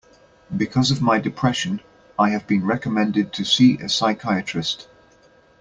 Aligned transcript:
Because 0.57 0.89
of 0.89 0.99
my 0.99 1.19
depression, 1.19 1.79
I 2.17 2.29
have 2.31 2.47
been 2.47 2.65
recommended 2.65 3.31
to 3.33 3.45
see 3.45 3.77
a 3.77 3.87
psychiatrist. 3.87 4.87